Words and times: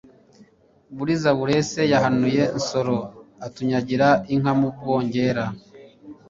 Buriza 0.95 1.29
burese 1.37 1.81
yahanuye 1.91 2.43
Nsoro, 2.57 2.97
Atunyagira 3.45 4.07
inka 4.33 4.53
mu 4.59 4.67
Bwongera, 4.75 5.45